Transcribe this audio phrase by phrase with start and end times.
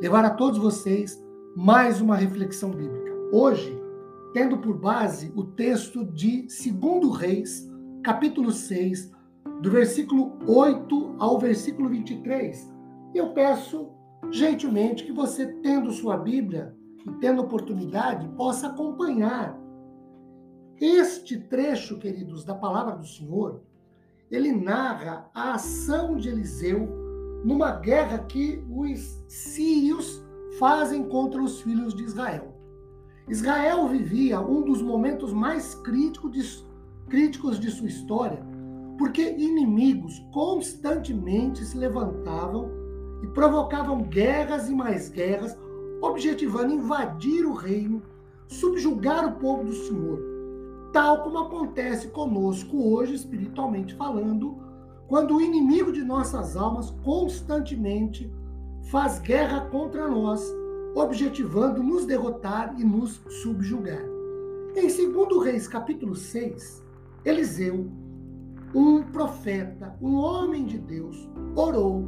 [0.00, 1.22] levar a todos vocês
[1.54, 3.12] mais uma reflexão bíblica.
[3.30, 3.78] Hoje,
[4.32, 7.70] tendo por base o texto de 2 Reis,
[8.02, 9.12] capítulo 6,
[9.60, 12.72] do versículo 8 ao versículo 23.
[13.14, 13.90] Eu peço
[14.30, 16.74] gentilmente que você, tendo sua Bíblia
[17.06, 19.60] e tendo oportunidade, possa acompanhar
[20.80, 23.60] este trecho, queridos, da palavra do Senhor.
[24.30, 26.99] Ele narra a ação de Eliseu
[27.44, 30.22] numa guerra que os sírios
[30.58, 32.54] fazem contra os filhos de Israel.
[33.28, 36.66] Israel vivia um dos momentos mais de,
[37.08, 38.42] críticos de sua história,
[38.98, 42.70] porque inimigos constantemente se levantavam
[43.22, 45.56] e provocavam guerras e mais guerras,
[46.02, 48.02] objetivando invadir o reino,
[48.48, 50.20] subjugar o povo do Senhor,
[50.92, 54.58] tal como acontece conosco hoje, espiritualmente falando,
[55.10, 58.32] quando o inimigo de nossas almas constantemente
[58.92, 60.40] faz guerra contra nós,
[60.94, 64.04] objetivando nos derrotar e nos subjugar.
[64.76, 66.80] Em 2 Reis, capítulo 6,
[67.24, 67.90] Eliseu,
[68.72, 72.04] um profeta, um homem de Deus, orou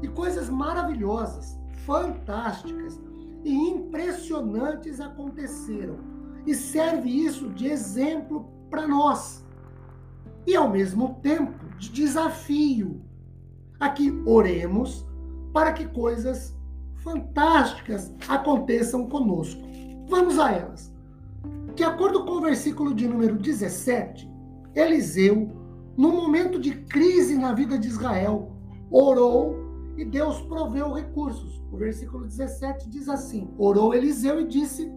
[0.00, 2.98] e coisas maravilhosas, fantásticas
[3.44, 5.98] e impressionantes aconteceram.
[6.46, 9.44] E serve isso de exemplo para nós
[10.46, 13.00] e, ao mesmo tempo, de desafio
[13.78, 15.06] a que oremos
[15.52, 16.56] para que coisas
[16.96, 19.62] fantásticas aconteçam conosco.
[20.08, 20.94] Vamos a elas.
[21.74, 24.30] De acordo com o versículo de número 17,
[24.74, 25.50] Eliseu,
[25.96, 28.50] no momento de crise na vida de Israel,
[28.90, 29.56] orou
[29.96, 31.62] e Deus proveu recursos.
[31.72, 34.90] O versículo 17 diz assim: Orou Eliseu e disse: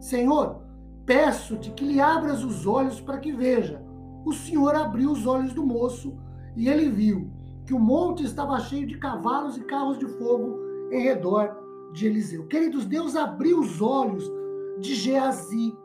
[0.00, 0.62] Senhor,
[1.04, 3.86] peço-te que lhe abras os olhos para que veja
[4.26, 6.12] o Senhor abriu os olhos do moço
[6.56, 7.30] e ele viu
[7.66, 10.58] que o monte estava cheio de cavalos e carros de fogo
[10.90, 11.54] em redor
[11.92, 12.46] de Eliseu.
[12.46, 14.30] Queridos, Deus abriu os olhos
[14.78, 15.76] de Geazi,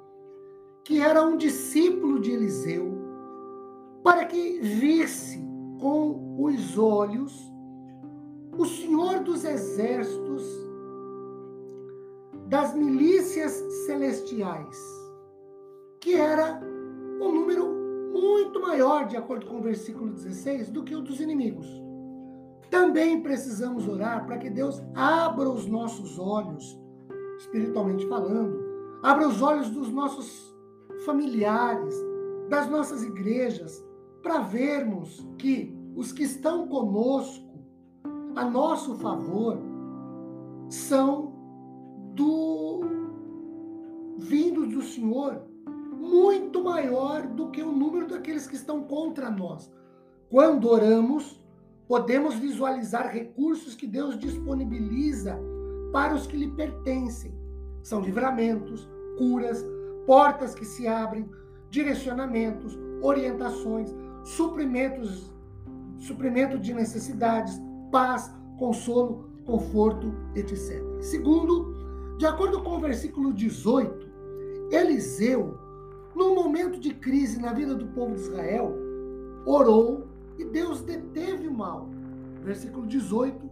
[0.83, 2.97] que era um discípulo de Eliseu,
[4.03, 5.39] para que visse
[5.79, 7.51] com os olhos
[8.57, 10.43] o Senhor dos exércitos
[12.47, 13.51] das milícias
[13.85, 14.77] celestiais,
[15.99, 16.61] que era
[17.21, 17.80] um número
[18.11, 21.67] muito maior, de acordo com o versículo 16, do que o dos inimigos.
[22.69, 26.79] Também precisamos orar para que Deus abra os nossos olhos,
[27.39, 28.59] espiritualmente falando,
[29.03, 30.55] abra os olhos dos nossos
[31.05, 31.95] familiares,
[32.49, 33.83] das nossas igrejas,
[34.21, 37.49] para vermos que os que estão conosco,
[38.35, 39.57] a nosso favor,
[40.69, 41.33] são
[42.15, 42.81] do
[44.17, 45.41] vindos do Senhor
[46.01, 49.71] muito maior do que o número daqueles que estão contra nós.
[50.29, 51.39] Quando oramos,
[51.87, 55.37] podemos visualizar recursos que Deus disponibiliza
[55.93, 57.33] para os que lhe pertencem.
[57.83, 59.63] São livramentos, curas,
[60.07, 61.29] portas que se abrem,
[61.69, 65.31] direcionamentos, orientações, suprimentos,
[65.99, 67.61] suprimento de necessidades,
[67.91, 70.81] paz, consolo, conforto, etc.
[71.01, 74.09] Segundo, de acordo com o versículo 18,
[74.71, 75.70] Eliseu
[76.15, 78.75] num momento de crise na vida do povo de Israel,
[79.45, 80.07] orou
[80.37, 81.89] e Deus deteve o mal.
[82.43, 83.49] Versículo 18.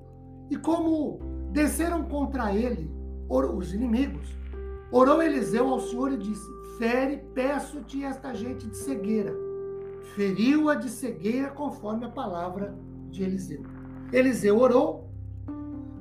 [0.49, 1.19] E como
[1.51, 2.91] desceram contra ele
[3.29, 4.35] os inimigos,
[4.91, 6.47] orou Eliseu ao Senhor e disse:
[6.77, 9.33] Fere, peço-te esta gente de cegueira.
[10.15, 12.75] Feriu-a de cegueira conforme a palavra
[13.11, 13.63] de Eliseu.
[14.12, 15.09] Eliseu orou,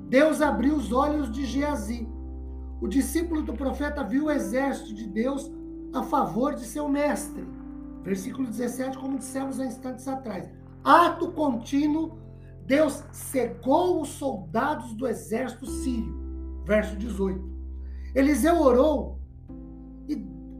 [0.07, 2.07] Deus abriu os olhos de Geazi.
[2.81, 5.51] O discípulo do profeta viu o exército de Deus
[5.93, 7.45] a favor de seu mestre.
[8.03, 10.49] Versículo 17, como dissemos há instantes atrás.
[10.83, 12.17] Ato contínuo,
[12.65, 16.17] Deus cegou os soldados do exército sírio.
[16.65, 17.49] Verso 18.
[18.15, 19.19] Eliseu orou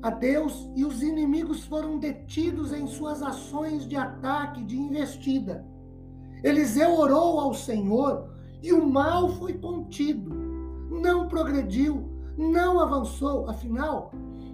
[0.01, 5.65] a Deus e os inimigos foram detidos em suas ações de ataque, de investida.
[6.41, 8.29] Eliseu orou ao Senhor
[8.63, 10.33] e o mal foi contido,
[10.89, 14.11] não progrediu, não avançou, afinal,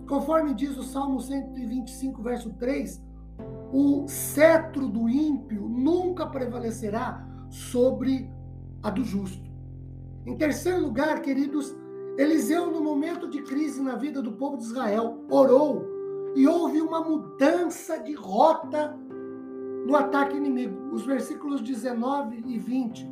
[0.07, 3.03] Conforme diz o Salmo 125, verso 3,
[3.71, 8.29] o cetro do ímpio nunca prevalecerá sobre
[8.83, 9.43] a do justo.
[10.25, 11.75] Em terceiro lugar, queridos,
[12.17, 15.85] Eliseu, no momento de crise na vida do povo de Israel, orou
[16.35, 18.97] e houve uma mudança de rota
[19.85, 20.93] no ataque inimigo.
[20.93, 23.07] Os versículos 19 e 20.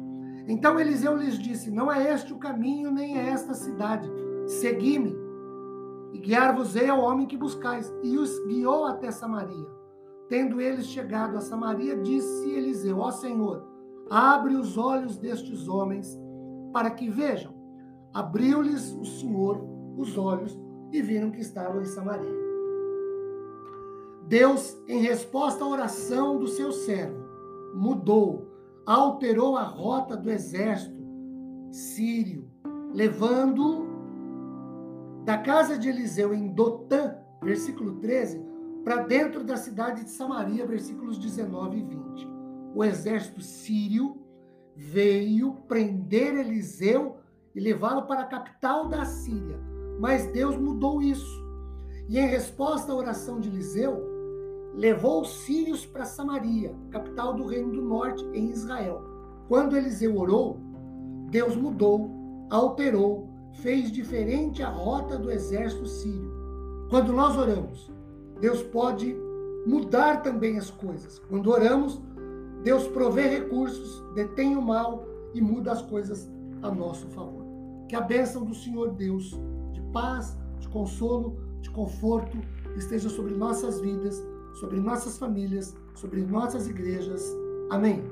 [0.48, 4.10] Então Eliseu lhes disse: Não é este o caminho, nem é esta cidade.
[4.46, 5.16] Segui-me,
[6.14, 7.92] e guiar-vos-ei ao homem que buscais.
[8.04, 9.68] E os guiou até Samaria.
[10.30, 13.68] Tendo eles chegado a Samaria, disse Eliseu: Ó Senhor,
[14.10, 16.18] abre os olhos destes homens
[16.72, 17.54] para que vejam.
[18.14, 19.60] Abriu-lhes o Senhor
[19.98, 20.58] os olhos
[20.92, 22.44] e viram que estavam em Samaria.
[24.28, 27.18] Deus, em resposta à oração do seu servo,
[27.74, 28.48] mudou,
[28.86, 31.04] alterou a rota do exército
[31.72, 32.48] sírio,
[32.94, 33.93] levando
[35.24, 38.42] da casa de Eliseu em Dotã, versículo 13,
[38.84, 42.28] para dentro da cidade de Samaria, versículos 19 e 20.
[42.76, 44.18] O exército sírio
[44.76, 47.18] veio prender Eliseu
[47.56, 49.60] e levá-lo para a capital da Síria.
[50.00, 51.44] Mas Deus mudou isso.
[52.10, 54.04] E em resposta à oração de Eliseu,
[54.74, 59.02] levou os sírios para Samaria, capital do reino do norte, em Israel.
[59.48, 60.58] Quando Eliseu orou,
[61.30, 62.10] Deus mudou,
[62.50, 63.30] alterou,
[63.62, 66.32] fez diferente a rota do exército sírio.
[66.90, 67.92] Quando nós oramos,
[68.40, 69.16] Deus pode
[69.66, 71.20] mudar também as coisas.
[71.30, 72.02] Quando oramos,
[72.64, 76.30] Deus provê recursos, detém o mal e muda as coisas
[76.62, 77.44] a nosso favor.
[77.88, 79.32] Que a bênção do Senhor Deus,
[79.72, 82.38] de paz, de consolo, de conforto,
[82.76, 84.24] esteja sobre nossas vidas
[84.54, 87.24] sobre nossas famílias, sobre nossas igrejas.
[87.70, 88.04] Amém.